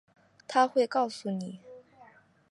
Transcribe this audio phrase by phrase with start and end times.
[0.47, 1.59] 她会告诉你